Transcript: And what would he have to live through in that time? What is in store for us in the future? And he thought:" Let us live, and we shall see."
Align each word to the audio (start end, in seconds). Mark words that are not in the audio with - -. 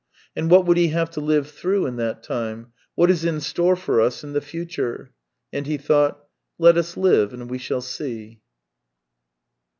And 0.35 0.49
what 0.49 0.65
would 0.65 0.77
he 0.77 0.87
have 0.87 1.11
to 1.11 1.19
live 1.21 1.51
through 1.51 1.85
in 1.85 1.97
that 1.97 2.23
time? 2.23 2.73
What 2.95 3.11
is 3.11 3.23
in 3.23 3.39
store 3.39 3.75
for 3.75 4.01
us 4.01 4.23
in 4.23 4.33
the 4.33 4.41
future? 4.41 5.13
And 5.53 5.67
he 5.67 5.77
thought:" 5.77 6.23
Let 6.67 6.75
us 6.75 6.97
live, 6.97 7.35
and 7.35 7.47
we 7.47 7.59
shall 7.59 7.81
see." 7.81 8.41